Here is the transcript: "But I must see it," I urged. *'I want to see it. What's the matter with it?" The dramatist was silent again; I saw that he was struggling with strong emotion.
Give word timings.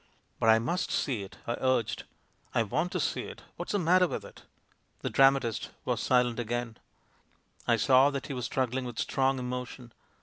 "But 0.39 0.49
I 0.49 0.57
must 0.57 0.89
see 0.89 1.21
it," 1.21 1.37
I 1.45 1.57
urged. 1.59 2.05
*'I 2.55 2.63
want 2.63 2.91
to 2.93 2.99
see 2.99 3.21
it. 3.25 3.43
What's 3.55 3.73
the 3.73 3.77
matter 3.77 4.07
with 4.07 4.25
it?" 4.25 4.41
The 5.01 5.11
dramatist 5.11 5.69
was 5.85 6.01
silent 6.01 6.39
again; 6.39 6.77
I 7.67 7.75
saw 7.75 8.09
that 8.09 8.25
he 8.25 8.33
was 8.33 8.45
struggling 8.45 8.85
with 8.85 8.97
strong 8.97 9.37
emotion. 9.37 9.93